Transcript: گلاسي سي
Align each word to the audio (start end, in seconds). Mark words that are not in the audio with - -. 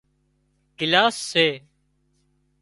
گلاسي 0.79 1.19
سي 1.29 1.47